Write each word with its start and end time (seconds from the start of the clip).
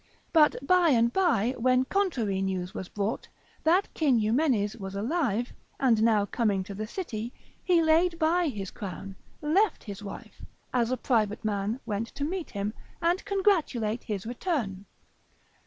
But 0.33 0.55
by 0.65 0.89
and 0.89 1.13
by, 1.13 1.53
when 1.59 1.85
contrary 1.85 2.41
news 2.41 2.73
was 2.73 2.89
brought, 2.89 3.27
that 3.63 3.93
King 3.93 4.17
Eumenes 4.17 4.75
was 4.75 4.95
alive, 4.95 5.53
and 5.79 6.01
now 6.01 6.25
coming 6.25 6.63
to 6.63 6.73
the 6.73 6.87
city, 6.87 7.31
he 7.63 7.83
laid 7.83 8.17
by 8.17 8.47
his 8.47 8.71
crown, 8.71 9.15
left 9.43 9.83
his 9.83 10.01
wife, 10.01 10.41
as 10.73 10.89
a 10.89 10.97
private 10.97 11.45
man 11.45 11.81
went 11.85 12.07
to 12.15 12.23
meet 12.25 12.49
him, 12.49 12.73
and 12.99 13.23
congratulate 13.25 14.05
his 14.05 14.25
return. 14.25 14.85